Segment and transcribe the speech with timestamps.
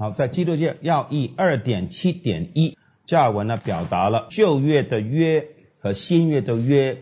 [0.00, 5.48] 好，在基督教要义二点七点一，加尔文呢表达了旧约的约
[5.80, 6.98] 和新约的约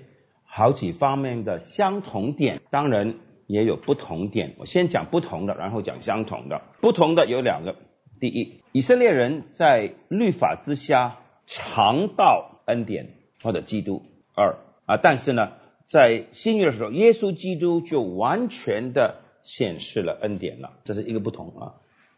[0.46, 3.16] 好几方面的相同点，当然
[3.46, 4.54] 也有不同点。
[4.56, 6.62] 我先讲不同的，然后讲相同的。
[6.80, 7.76] 不同的有两个，
[8.18, 13.10] 第一，以色列人在律法之下尝到恩典
[13.42, 14.04] 或者基督；
[14.34, 14.56] 二
[14.86, 15.52] 啊，但是呢，
[15.84, 21.74] 在新约的时候，耶稣基督就完全的显示了恩典了，这是一个不同啊。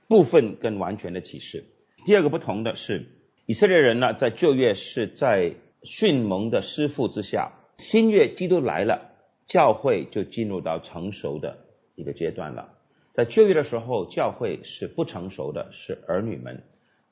[0.08, 1.64] 部分跟完全的启示。
[2.06, 3.06] 第二个不同的是，
[3.46, 9.12] 以色列人呢，在旧约是在训蒙的师傅之下，新约基督来了，
[9.46, 11.58] 教会就进入到成熟的
[11.94, 12.74] 一个阶段了。
[13.12, 16.62] 在旧约的时候，教会是不成熟的，是儿女们。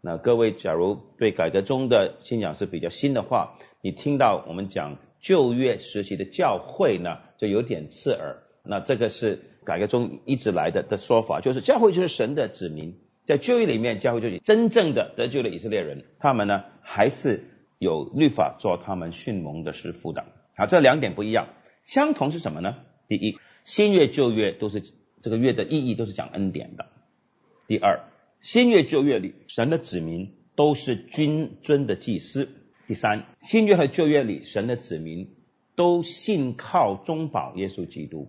[0.00, 8.42] 那各位，假如对改革中的信仰是比较新的话，你听到我们讲旧约时期的教会呢，就有点刺耳。
[8.68, 9.40] 那这个是。
[9.66, 12.94] 改革中一直来的的说法，就是教会就是神的子民，
[13.24, 17.42] 在旧约里面，教会就是真正的得救的以色列人，他们呢还是
[17.80, 20.24] 有律法做他们训蒙的师傅的。
[20.56, 21.48] 好，这两点不一样，
[21.84, 22.76] 相同是什么呢？
[23.08, 24.84] 第一，新约旧约都是
[25.20, 26.86] 这个约的意义都是讲恩典的。
[27.66, 28.04] 第二，
[28.40, 32.48] 新约旧约里神的子民都是君尊的祭司。
[32.86, 35.34] 第三，新约和旧约里神的子民
[35.74, 38.28] 都信靠中保耶稣基督。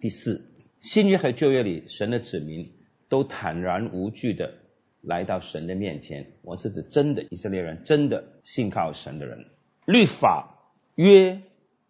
[0.00, 0.44] 第四。
[0.80, 2.70] 新约和旧约里，神的子民
[3.08, 4.54] 都坦然无惧的
[5.00, 6.34] 来到神的面前。
[6.42, 9.46] 我是指真的以色列人，真的信靠神的人。
[9.86, 10.56] 律法
[10.94, 11.40] 约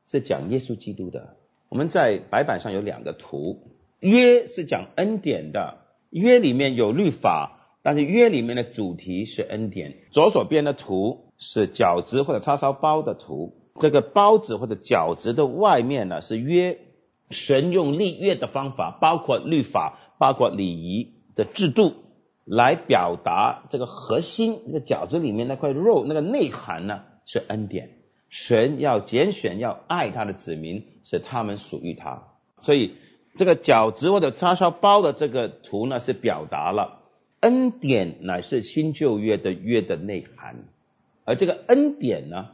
[0.06, 1.36] 是讲耶稣基督的。
[1.68, 3.60] 我们在白板上有两个图，
[4.00, 5.76] 约是讲恩典的，
[6.08, 9.96] 约里面有律法，但是约里面的主题是恩典。
[10.12, 16.78] 左手边的图是饺子或者叉烧包的图，这个包子或者饺子的外面呢是约。
[17.30, 21.94] 神用立约的方法，包括律法，包括礼仪的制度，
[22.46, 24.60] 来表达这个核心。
[24.66, 27.90] 那个饺子里面那块肉，那个内涵呢是恩典。
[28.30, 32.28] 神要拣选，要爱他的子民，使他们属于他。
[32.62, 32.94] 所以
[33.36, 37.00] 这个饺子或者叉烧包的这个图呢，是表达了
[37.40, 40.64] 恩典乃是新旧约的约的内涵，
[41.24, 42.48] 而这个恩典呢，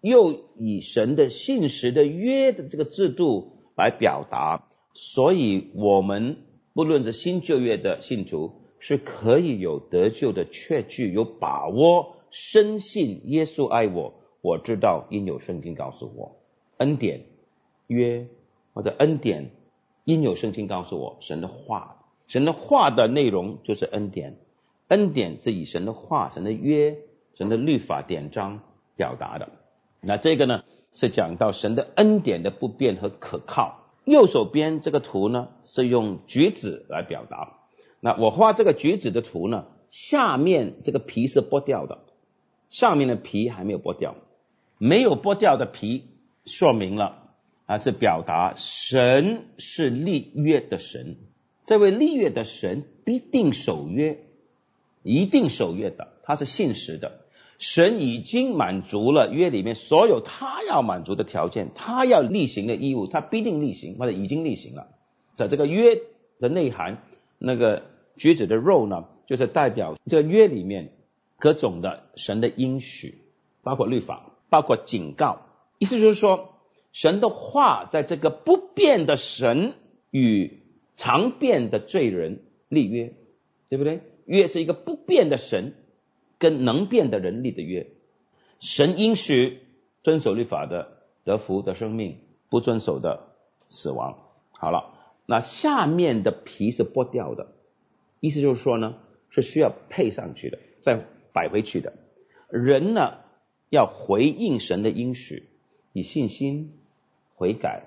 [0.00, 3.52] 又以神的信实的约的这个制度。
[3.76, 4.64] 来表达，
[4.94, 6.38] 所以我们
[6.72, 14.14] 不论是新旧约的信徒，是可以有得救的确据，有把握，深信耶稣爱我。
[14.40, 16.36] 我知道，因有圣经告诉我，
[16.78, 17.26] 恩典
[17.88, 18.26] 约
[18.72, 19.50] 或者恩典，
[20.04, 24.36] 因有圣经告诉我，神的话，神的话的内容就是恩典，
[24.88, 26.96] 恩典是以神的话、神的约、
[27.34, 28.60] 神的律法典章
[28.94, 29.48] 表达的。
[30.00, 30.62] 那这个呢？
[30.96, 33.82] 是讲到神的恩典的不变和可靠。
[34.06, 37.58] 右手边这个图呢，是用橘子来表达。
[38.00, 41.98] 那我画这个橘子的图呢，下面这个皮是剥掉的，
[42.70, 44.14] 上面的皮还没有剥掉。
[44.78, 46.04] 没有剥掉的皮，
[46.46, 47.24] 说明了
[47.66, 51.16] 啊，是表达神是立约的神。
[51.66, 54.24] 这位立约的神必定守约，
[55.02, 57.25] 一定守约的，他是信实的。
[57.58, 64.88] 神已经满足了约里面所有他要满足的条件，他要例行的义务，他必定例行或者已经例行了。
[65.36, 66.00] 在这个约
[66.38, 67.02] 的内涵，
[67.38, 67.84] 那个
[68.16, 70.92] 橘子的肉呢，就是代表这个约里面
[71.38, 73.22] 各种的神的应许，
[73.62, 75.42] 包括律法，包括警告。
[75.78, 76.54] 意思就是说，
[76.92, 79.74] 神的话在这个不变的神
[80.10, 80.62] 与
[80.96, 83.14] 常变的罪人立约，
[83.68, 84.00] 对不对？
[84.24, 85.74] 约是一个不变的神。
[86.38, 87.88] 跟能变的人立的约，
[88.60, 89.60] 神应许
[90.02, 93.28] 遵守律法的得福的生命，不遵守的
[93.68, 94.18] 死亡。
[94.50, 94.94] 好了，
[95.26, 97.48] 那下面的皮是剥掉的，
[98.20, 98.94] 意思就是说呢，
[99.30, 101.92] 是需要配上去的，再摆回去的。
[102.48, 103.18] 人呢，
[103.70, 105.48] 要回应神的应许，
[105.92, 106.78] 以信心
[107.34, 107.84] 悔改，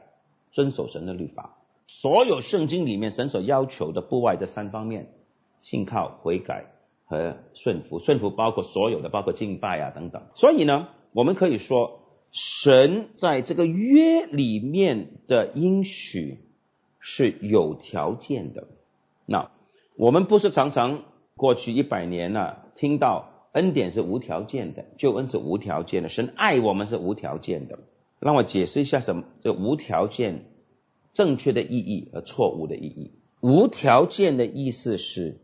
[0.52, 1.58] 遵守神的律法。
[1.88, 5.12] 所有圣经里面神所要求的，不外这三方面：
[5.60, 6.66] 信靠、悔改。
[7.10, 10.22] 和顺服，顺服包括所有的，包括敬拜啊等等。
[10.36, 12.02] 所以呢，我们可以说，
[12.32, 16.38] 神在这个约里面的应许
[17.00, 18.68] 是有条件的。
[19.26, 19.50] 那
[19.98, 21.04] 我们不是常常
[21.36, 27.80] 过去一百年呢，听到恩典是无条件的，救恩是无条件的，神爱我们是无条件的。
[28.20, 30.46] 让我解释一下什么这无条件
[31.16, 33.14] 正确的意义和错误的意义。
[33.42, 35.40] 无条件的意思是。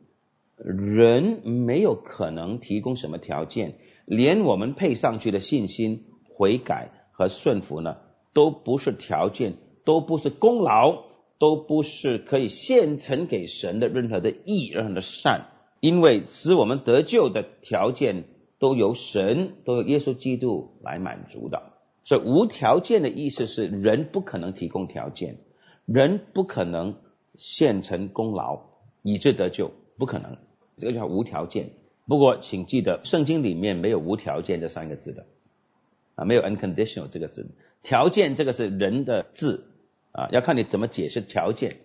[0.58, 3.76] 人没有可能提供什么条件，
[4.06, 7.98] 连我们配上去的信心、悔改和顺服呢，
[8.34, 11.04] 都不是条件，都不是功劳，
[11.40, 15.48] 都不是可以现成给神的任何的义、任何的善。
[15.82, 18.24] 因为使我们得救的条件
[18.58, 21.74] 都由神，都由耶稣基督来满足的。
[22.06, 25.38] 所以无条件的意思是人不可能提供条件，
[25.86, 26.96] 人不可能
[27.36, 28.62] 献成功劳
[29.04, 30.38] 以致得救，不可能，
[30.78, 31.70] 这个叫无条件。
[32.08, 35.26] 不过请记得，圣经里面没有无条件这三个字的，
[36.16, 37.50] 啊，没有 unconditional 这个字，
[37.82, 39.66] 条件这个是人的字，
[40.12, 41.78] 啊，要看你怎么解释条件。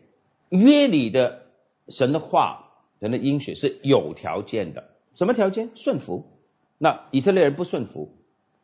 [0.51, 1.43] 约里的
[1.89, 5.71] 神的话，人的应许是有条件的，什么条件？
[5.75, 6.27] 顺服。
[6.77, 8.17] 那以色列人不顺服，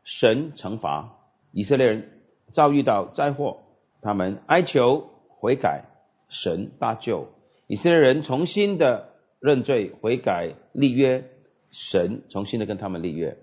[0.05, 1.19] 神惩罚。
[1.53, 2.21] 以色列人
[2.53, 3.63] 遭遇到灾祸，
[4.03, 5.85] 他们哀求悔改，
[6.29, 7.29] 神搭救。
[7.67, 11.31] 以色列人重新的认罪悔改立约，
[11.71, 13.37] 神重新的跟他们立约，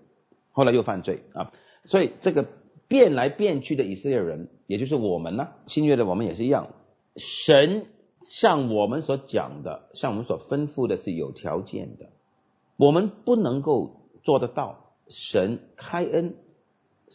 [0.51, 1.51] 后来又犯罪啊！
[1.85, 2.47] 所以这个
[2.87, 6.69] 变来变去的以色列人，也就是我们呢，新约的我们也是一样。
[7.15, 7.85] 神
[8.23, 12.09] 像我们所讲的，像我们所吩咐的是有条件的，
[12.77, 14.95] 我们不能够做得到。
[15.09, 16.35] 神开恩。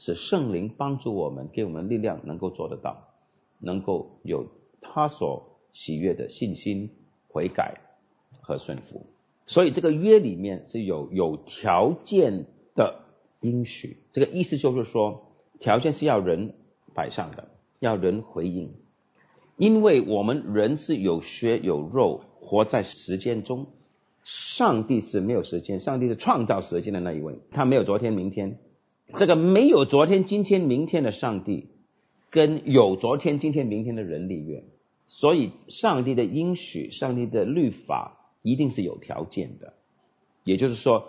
[0.01, 3.09] 使圣灵帮助我们，给我们力量，能够做得到，
[3.59, 4.47] 能够有
[4.81, 6.91] 他所喜悦的信心、
[7.27, 7.81] 悔改
[8.49, 9.05] 和顺服。
[9.47, 13.01] 所以这个约里面是有有条件的
[13.41, 13.99] 应许。
[14.13, 15.27] 这个意思就是说，
[15.61, 16.55] 条件是要人
[16.95, 17.49] 摆上的，
[17.79, 18.73] 要人回应。
[19.59, 23.67] 因为我们人是有血有肉，活在时间中。
[24.25, 28.59] 上帝是没有时间，上帝是创造时间的那一位，他没有昨天、明天。
[29.17, 31.69] 这个没有昨天、今天、明天的上帝，
[32.29, 34.65] 跟有昨天、今天、明天的人立约，
[35.07, 38.18] 所以上帝的应许、上帝的律法
[38.51, 39.75] 一定是有条件的，
[40.45, 41.09] 也就是说，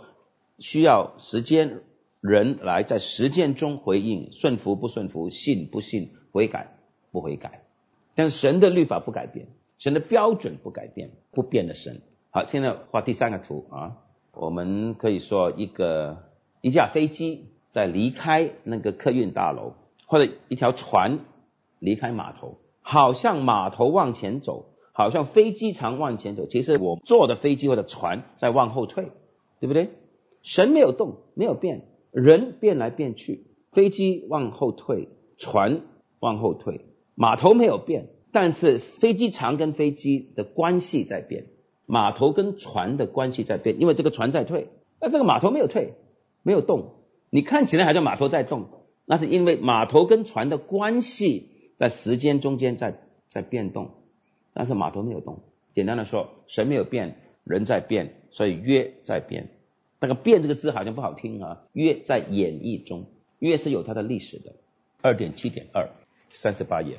[0.60, 1.82] 需要时间
[2.22, 6.78] 人来在实践中回应，顺服不顺服，信不信，悔改
[7.12, 7.64] 不悔改。
[8.16, 9.48] 但是神的律法不改变，
[9.78, 12.02] 神的标准不改变，不变的神。
[12.32, 13.98] 好，现在画第三个图啊，
[14.34, 16.30] 我们可以说一个
[16.62, 17.46] 一架飞机。
[17.72, 19.74] 在离开那个客运大楼，
[20.08, 21.20] 或者一条船
[21.78, 24.66] 离开码头，好像码头往前走，
[25.00, 26.46] 好像飞机场往前走。
[26.46, 29.12] 其实我坐的飞机或者船在往后退，
[29.62, 29.92] 对不对？
[30.44, 35.07] 神没有动，没有变，人变来变去，飞机往后退，
[35.38, 35.84] 船
[36.19, 36.81] 往后退，
[37.16, 41.45] 码头没有变，但是飞机场跟飞机的关系在变，
[41.86, 44.68] 码头跟船的关系在变，因为这个船在退，
[45.00, 45.94] 那这个码头没有退，
[46.44, 46.95] 没有动。
[47.30, 48.68] 你看起来好像码头在动，
[49.06, 53.00] 那是因为码头跟船的关系在时间中间在
[53.30, 53.92] 在变动，
[54.60, 55.40] 但是码头没有动。
[55.72, 57.16] 简单的说，神没有变，
[57.46, 59.52] 人在变，所以约在变。
[60.02, 63.06] 那个“变”这个字好像不好听啊，约在演绎中，
[63.40, 64.52] 约是有它的历史的。
[65.02, 65.92] 二点七点二，
[66.32, 66.98] 三十八页，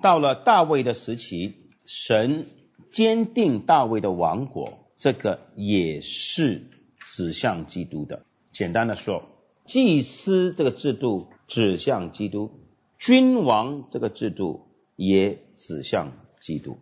[0.00, 2.46] 到了大卫的时期，神
[2.90, 6.62] 坚定大卫的王国，这个也是
[7.00, 8.22] 指向基督的。
[8.52, 9.24] 简单的说。
[9.66, 12.52] 祭司这个制度指向基督，
[12.98, 16.78] 君王这个制度也指向基督。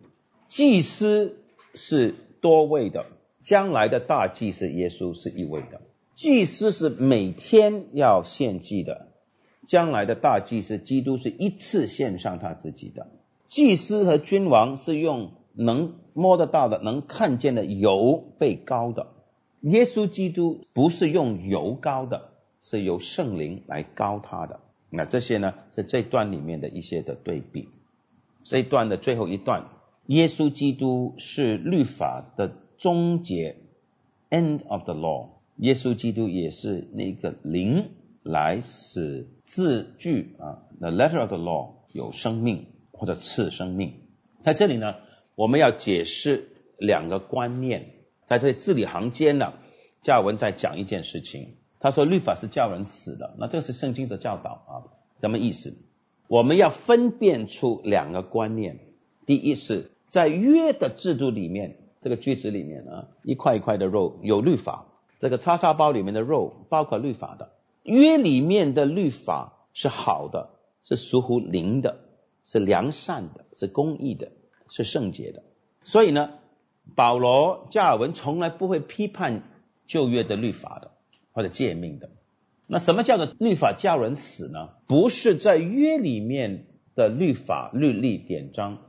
[0.47, 1.37] 祭司
[1.73, 3.05] 是多位的，
[3.43, 5.81] 将来的大祭司耶稣是一位的。
[6.15, 9.07] 祭司是每天要献祭的，
[9.65, 13.07] 将来的大祭司基督是一次献上他自己的。
[13.47, 19.07] 祭司和君王是用能摸得到的、能看见的油被高的，
[19.61, 22.29] 耶稣基督不是用油高的。
[22.59, 24.59] 是由圣灵来高他的，
[24.89, 27.69] 那这些呢是这段里面的一些的对比。
[28.47, 29.65] 这一段的最后一段，
[30.05, 33.57] 耶稣基督是律法的终结
[34.29, 35.31] ，end of the law。
[35.57, 37.89] 耶稣基督也是那个灵
[38.23, 43.95] 来使字句啊，the letter of the law 有生命或者赐生命。
[44.43, 44.95] 在这里呢，
[45.35, 47.95] 我们要解释两个观念，
[48.27, 49.55] 在这字里行间呢，
[50.03, 51.57] 加尔文在讲一件事情。
[51.79, 54.73] 他说律法是叫人死的，那这个是圣经的教导啊，
[55.19, 55.75] 什么意思？
[56.27, 58.79] 我们要分辨出两个观念。
[59.25, 64.85] 第一是，在约的制度里面，这个句子里面啊，一块一块的肉有律法，
[65.19, 67.51] 这个叉烧包里面的肉包括律法的。
[67.83, 70.49] 约里面的律法是好的，
[70.81, 71.99] 是属乎灵的，
[72.43, 74.31] 是良善的，是公义的，
[74.69, 75.43] 是圣洁的。
[75.83, 76.31] 所以呢，
[76.95, 79.43] 保罗加尔文从来不会批判
[79.85, 80.91] 旧约的律法的。
[81.33, 82.09] 或者诫命的，
[82.67, 84.69] 那什么叫做律法叫人死呢？
[84.87, 88.79] 不是在约里面的律法律例典章，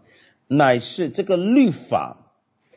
[0.48, 2.16] 乃是这个律法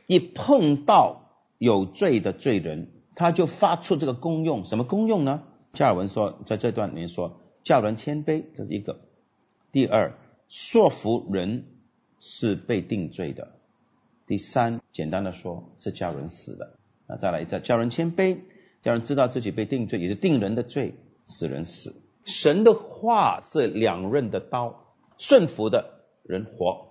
[0.05, 4.65] 一碰到有罪的罪人，他就发出这个功用。
[4.65, 5.43] 什么功用呢？
[5.73, 8.97] 加尔文说，在这段里面说，叫人谦卑，这是一个；
[9.71, 10.13] 第二，
[10.49, 11.65] 说服人
[12.19, 13.47] 是被定罪的；
[14.27, 16.75] 第三，简单的说，是叫人死的。
[17.07, 18.39] 那，再来一次，叫人谦卑，
[18.81, 20.95] 叫人知道自己被定罪，也是定人的罪，
[21.25, 21.95] 使人死。
[22.25, 26.87] 神的话是两刃的刀，顺服的人活，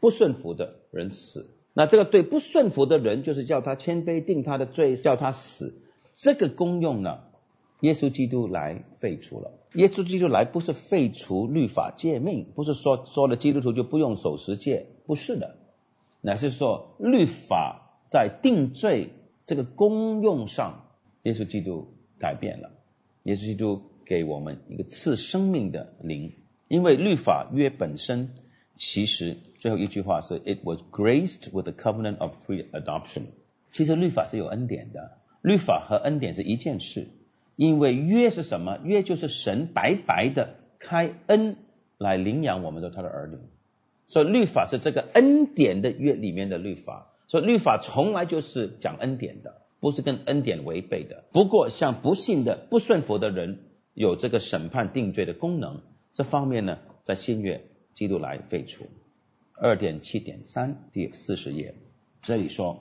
[0.00, 1.50] 不顺服的人死。
[1.72, 5.82] 那这个对不顺服的人，就是叫他谦卑，定他的罪，叫他死。
[6.14, 7.18] 这个功用呢，
[7.80, 9.50] 耶稣基督来废除了。
[9.74, 15.56] 耶稣基督来不是废除律法诫命，不是说说了基督徒就不用守十诫，不是的，
[16.20, 19.10] 乃是说律法在定罪
[19.44, 20.83] 这个功用上，
[21.24, 21.88] 耶稣基督
[22.18, 22.70] 改变了。
[23.24, 26.32] 耶稣基督给我们一个赐生命的灵，
[26.68, 28.30] 因为律法约本身
[28.76, 33.24] 其实最后一句话是 It was graced with the covenant of pre-adoption。
[33.72, 37.08] 其实律法是有恩典的，律法和恩典是一件事。
[37.56, 38.78] 因为约是什么？
[38.82, 41.56] 约就是神白白的开恩
[41.98, 43.38] 来领养我们的他的儿女，
[44.08, 47.12] 所以律法是这个恩典的约里面的律法。
[47.28, 51.24] 所以律法从来就是讲恩典的，不是跟恩典违背的。
[51.30, 53.58] 不过像不信的、不顺服的人，
[53.92, 55.82] 有这个审判定罪的功能，
[56.14, 58.86] 这方面呢，在新约基督来废除。
[59.52, 61.74] 二点七点三第四十页，
[62.22, 62.80] 这里说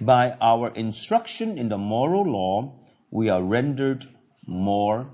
[0.00, 2.70] ：By our instruction in the moral law。
[3.10, 4.04] we are rendered
[4.46, 5.04] more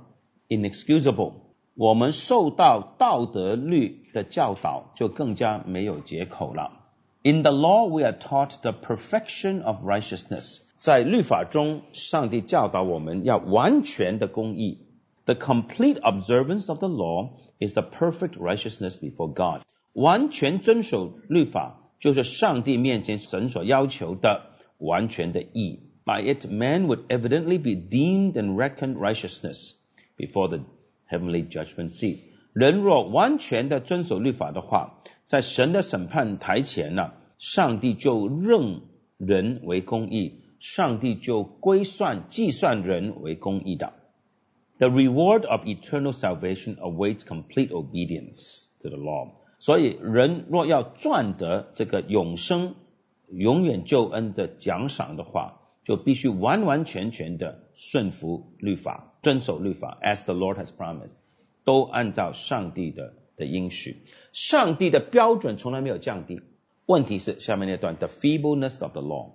[0.49, 1.33] inexcusable。
[1.75, 6.85] 我们受到道德律的教导，就更加没有借口了。
[7.25, 10.61] In the law, we are taught the perfection of righteousness。
[10.76, 14.80] 在律法中，上帝教导我们要完全的公义。
[15.26, 19.64] The complete observance of the law is the perfect righteousness before God。
[19.94, 25.80] 完全遵守律法，就是上帝面前神所要求的完全的义。
[26.06, 29.74] By it, man would evidently be deemed and reckoned righteousness
[30.18, 30.62] before the
[31.08, 32.20] heavenly judgment seat.
[32.54, 38.82] 人若完全的遵守律法的话，在神的审判台前呢，上帝就认
[39.18, 43.93] 人为公义， 上帝就归算计算人为公义的。
[44.79, 49.33] The reward of eternal salvation awaits complete obedience to the law.
[49.59, 52.77] 所以，人若要赚得这个永生、
[53.29, 61.19] 永远救恩的奖赏的话，就必须完完全全的顺服律法，遵守律法，as the Lord has promised，
[61.65, 63.99] 都按照上帝的的应许。
[64.33, 66.41] 上帝的标准从来没有降低。
[66.87, 69.33] 问题是下面那段，the feebleness of the law，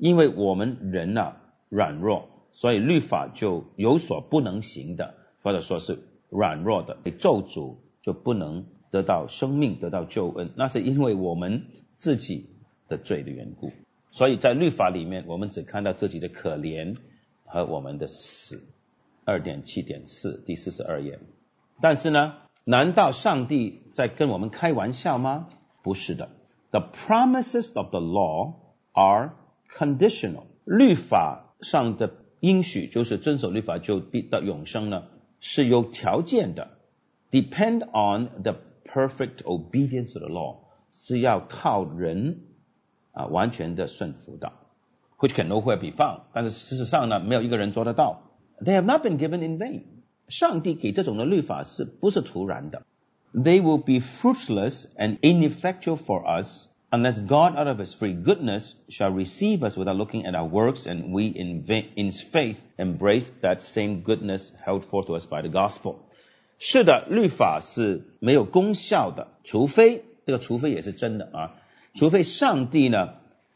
[0.00, 1.36] 因为我们人呐
[1.68, 5.98] 软弱，所以律法就有所不能行的，或者说是
[6.30, 10.50] 软弱的，被咒诅就不能得到生命，得到救恩。
[10.56, 11.66] 那是因为我们
[11.96, 12.46] 自己
[12.88, 13.70] 的罪的缘故。
[14.10, 16.96] 所以在律法里面，我们只看到自己的可怜
[17.44, 18.64] 和我们的死。
[19.26, 21.20] 二点七点四第四十二页。
[21.80, 25.48] 但是呢，难道上帝在跟我们开玩笑吗？
[25.82, 26.30] 不是的。
[26.72, 28.54] The promises of the law
[28.92, 29.34] are
[29.69, 30.43] conditional。
[30.65, 35.03] 律法上的应许就是遵守律法就必得永生呢，
[35.39, 36.69] 是有条件的。
[37.31, 40.57] Depend on the perfect obedience of the law，
[40.91, 42.39] 是要靠人。
[43.11, 44.51] 啊，完全的顺服的，
[45.19, 46.23] which can nowhere be found。
[46.33, 48.23] 但是事实上呢，没有一个人做得到。
[48.59, 49.83] They have not been given in vain。
[50.27, 52.83] 上帝给这种的律法是不是突然的？
[53.33, 59.10] They will be fruitless and ineffectual for us unless God, out of His free goodness, shall
[59.10, 61.64] receive us without looking at our works, and we in,
[61.96, 65.96] in faith embrace that same goodness held forth to us by the gospel。
[66.58, 71.54] 是的，律法是没有功效的，除非这个除非也是真的啊。
[71.94, 73.14] 除非上帝呢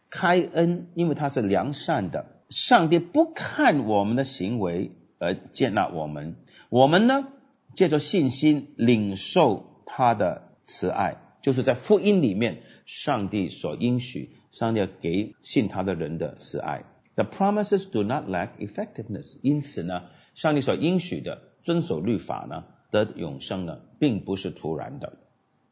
[0.09, 6.37] 开恩，因为他是良善的，上帝不看我们的行为而接纳我们，
[6.71, 7.29] 我们呢
[7.75, 16.84] 借着信心领受他的慈爱，就是在福音里面，上帝所应许，上帝给信他的人的慈爱。
[17.16, 20.04] The promises do not lack effectiveness，因此呢，
[20.36, 25.18] 上帝所应许的遵守律法呢得永生呢，并不是突然的。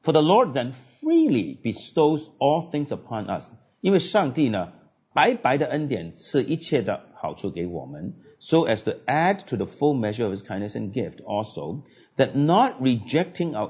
[0.04, 4.74] For the Lord then freely bestows all things upon us，因为上帝呢
[5.14, 11.82] 白白的恩典赐一切的好处给我们，so as to add to the full measure of His kindness and gift also
[12.18, 13.70] that not rejecting our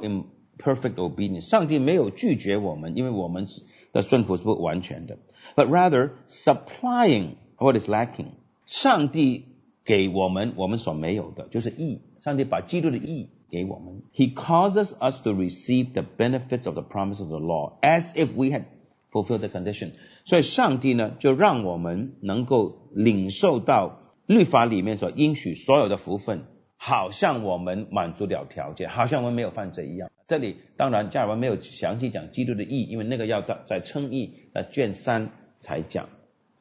[0.62, 3.46] Perfect obedience，上帝没有拒绝我们，因为我们
[3.92, 5.18] 的顺服是不完全的
[5.56, 8.26] ，but rather supplying what is lacking，
[8.66, 9.46] 上帝
[9.84, 13.28] 给我们我们所没有的，就是义，上帝把基督的义。
[13.52, 14.00] 给我们。
[14.14, 18.46] He causes us to receive the benefits of the promise of the law, as if we
[18.46, 18.64] had
[19.12, 19.90] fulfilled the condition.
[20.24, 26.44] 所以上帝呢，就让我们能够领受到律法里面所应许所有的福分，
[26.78, 30.10] 好像我们满足了条件，好像我们没有犯罪一样。
[30.32, 36.08] 这里当然加尔文没有详细讲基督的意义，因为那个要在在称义的卷三才讲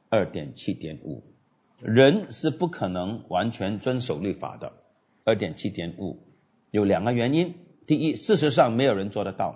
[0.10, 1.24] 二点七点五。
[1.80, 4.74] 人是不可能完全遵守律法的。
[5.24, 6.20] 二点七点五
[6.70, 7.56] 有两个原因：
[7.88, 9.56] 第一，事实上没有人做得到；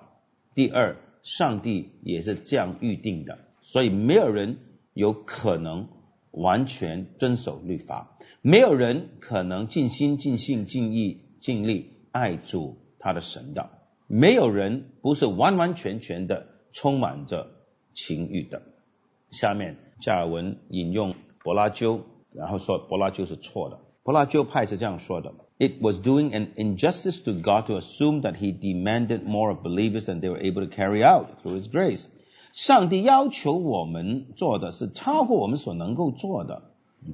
[0.53, 4.59] 第二，上帝也是这样预定的，所以没有人
[4.93, 5.89] 有可能
[6.31, 13.71] 完全遵守律法，没有人可能尽心、尽性、尽意、尽力爱主他的神的，
[14.07, 17.47] 没有人不是完完全全的充满着
[17.93, 18.61] 情欲的。
[19.31, 23.79] 下面加尔文引用柏拉修，然后说柏拉修是错的。
[24.03, 30.21] 柏拉修派是这样说的：It was doing an injustice to God to assume that He demanded more of believers than
[30.21, 32.05] they were able to carry out through His grace。
[32.53, 36.61] 上帝要求我们做的是超过我们所能够做的，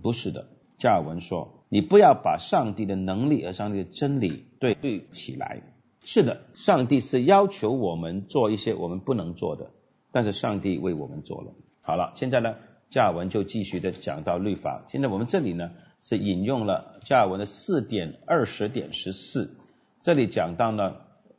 [0.01, 0.49] 不是的。
[0.77, 5.61] 加尔文说：你不要把上帝的能力和上帝的真理对对起来。
[6.03, 9.69] 是的，上帝是要求我们做一些我们不能做的，
[10.11, 11.53] 但是上帝为我们做了。
[11.81, 12.55] 好了，现在呢，
[12.89, 14.83] 加尔文就继续的讲到律法。
[14.87, 19.55] 现在我们这里呢是引用了加尔文的四点二十点十四，
[19.99, 20.95] 这里讲到呢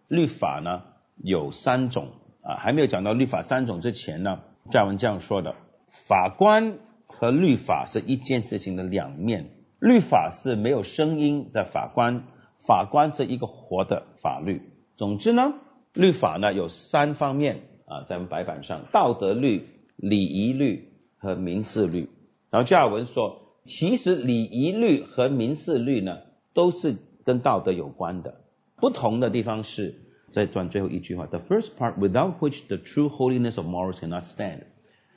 [0.06, 0.82] 律法呢
[1.16, 2.08] 有三种
[2.42, 4.40] 啊，还没有讲到律法三种之前呢，
[4.70, 5.56] 加尔文这样说的：
[5.88, 9.50] 法官和律法是一件事情的两面，
[9.80, 12.24] 律法是没有声音的法官，
[12.66, 14.62] 法官是一个活的法律。
[14.96, 15.54] 总之呢，
[15.92, 19.68] 律法呢有三方面啊，在我们白板上，道德律。
[19.94, 20.88] 礼仪律
[21.18, 22.08] 和民事律，
[22.50, 26.18] 然后加尔文说，其实礼仪律和民事律呢，
[26.54, 28.40] 都是跟道德有关的。
[28.76, 29.94] 不同的地方是，
[30.32, 34.62] 在段最后一句话，the first part without which the true holiness of morals cannot stand，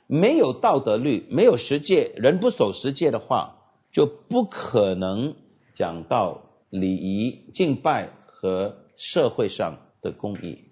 [0.06, 3.56] 没有道德律，没有十诫，人不守十诫的话，
[3.90, 5.34] 就不可能
[5.74, 10.64] 讲到礼仪、敬拜和社会上的公义，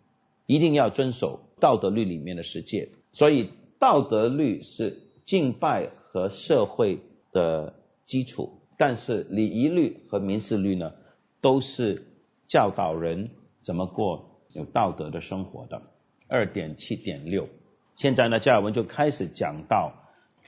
[0.47, 3.51] 一定要遵守道德律里面的世界，所以。
[3.77, 7.01] 道德律是敬拜和社会
[7.33, 7.75] 的
[8.07, 10.95] 基础，但是礼仪律和民事律呢，
[11.43, 12.07] 都是
[12.47, 13.28] 教导人
[13.61, 15.83] 怎么过有道德的生活的。
[16.28, 17.49] 二点七点六，
[17.95, 19.93] 现在呢，加尔文就开始讲到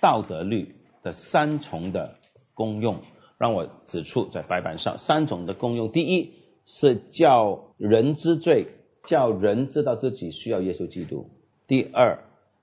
[0.00, 2.16] 道德律的三重的
[2.54, 3.02] 功用，
[3.38, 5.90] 让我指出在白板上三种的功用。
[5.90, 6.32] 第一
[6.64, 8.66] 是叫人知罪，
[9.04, 11.28] 叫人知道自己需要耶稣基督。
[11.66, 12.18] 第二。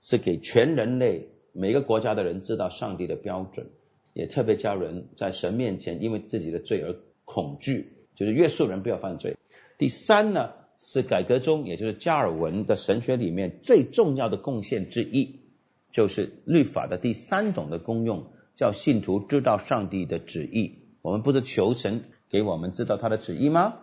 [0.05, 3.67] 是给全人类每个国家的人知道上帝的标准，
[4.11, 9.37] 也特别教人在神面前因为自己的罪而恐惧，就是约束人不要犯罪。
[9.77, 15.39] 第三呢，是改革中也就是加尔文的神学里面最重要的贡献之一，
[15.93, 18.25] 就是律法的第三种的功用，
[18.55, 20.79] 叫信徒知道上帝的旨意。
[21.01, 23.75] 我们不是求神给我们知道他的旨意吗？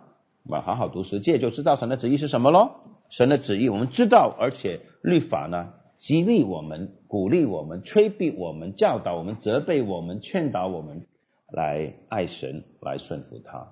[0.43, 2.71] 我们好好读十诫就知道神的旨意是什么喽。
[3.09, 5.73] 神的旨意我们知道，而且律法呢？
[5.97, 11.05] 激励我们，鼓励我们，催逼我们，教导我们，责备我们，劝导我们，
[11.47, 13.67] 来爱神，来顺服他。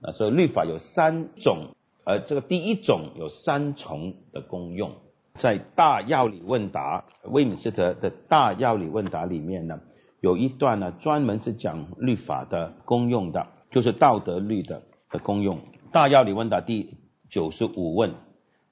[0.00, 4.92] 那所以律法有三种，而这个第一种有三重的功用。
[5.34, 9.80] 在大要理问答，威敏斯特的大要理问答里面呢，
[10.26, 15.60] 有一段呢专门是讲律法的功用的，就是道德律的的功用。
[15.92, 16.94] 大要理问答第
[17.30, 18.14] 九十五问：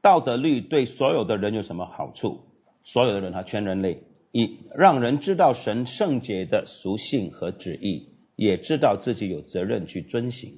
[0.02, 2.40] 道德律对所有的人有什么好处？
[2.82, 10.54] 所有的人哈，全人类，一让人知道神圣洁的属性和旨意，也知道自己有责任去遵行；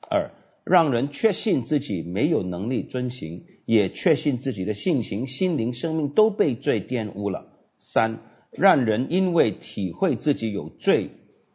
[0.00, 0.32] 二
[0.64, 7.44] 让人确信自己没有能力遵行，也确信自己的性情、心灵、生命都被罪玷污了；
[7.78, 8.18] 三
[8.50, 11.10] 让人因为体会自己有罪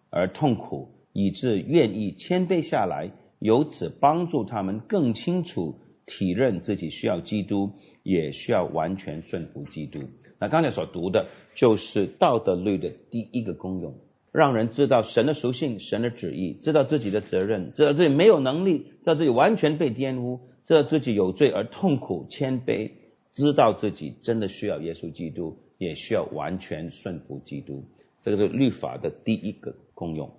[0.09, 7.73] 而痛苦，以致愿意谦卑下来，由此帮助他们更清楚体认自己需要基督。
[8.07, 9.99] 也需要完全顺服基督。
[10.37, 13.95] 那刚才所读的就是道德律的第一个功用，
[14.31, 22.91] 让人知道神的属性、神的旨意，知道自己的责任，知道自己没有能力，知道自己完全被玷污，知道自己有罪而痛苦、谦卑，
[23.31, 27.83] 知道自己真的需要耶稣基督，也需要完全顺服基督。
[28.21, 30.31] 这个是律法的第一个功用。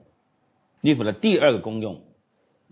[0.81, 2.03] 律法的第二个功用。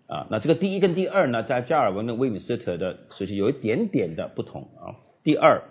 [0.06, 5.00] 啊，那这个第一跟第二呢，在加尔文跟威敏斯特的时期有一点点的不同啊。
[5.22, 5.62] 第二，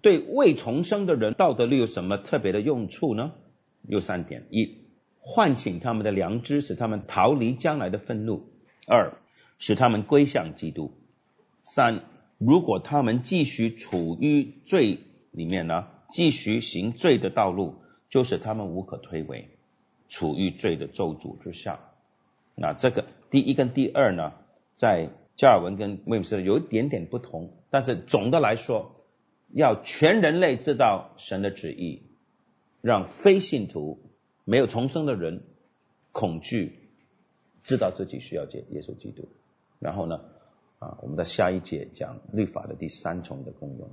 [0.00, 3.32] 对未重生的人，道德律有什么特别的用处呢？
[3.82, 4.76] 有三点：一，
[5.18, 8.42] 唤醒他们的良知，使他们逃离将来的愤怒；
[8.86, 9.14] 二，
[9.58, 10.92] 使他们归向基督；
[11.64, 12.04] 三，
[12.38, 14.98] 如果他们继续处于罪
[15.32, 17.76] 里面呢，继续行罪的道路，
[18.08, 19.46] 就使他们无可推诿，
[20.08, 21.80] 处于罪的咒诅之下。
[22.54, 23.04] 那这个。
[23.30, 24.32] 第一跟第二呢，
[24.74, 28.94] 在加尔文跟威姆斯有一点点不同，但是总的来说，
[29.52, 32.02] 要全人类知道神的旨意，
[32.80, 33.98] 让非信徒、
[34.44, 35.42] 没有重生的人
[36.12, 36.78] 恐惧，
[37.64, 39.26] 知道自己需要接耶稣基督。
[39.80, 40.20] 然后呢，
[40.78, 43.90] 啊，我们在下一节讲律法的第三重的功用。